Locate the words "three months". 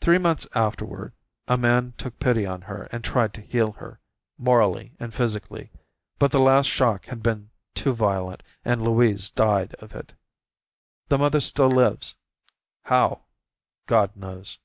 0.00-0.46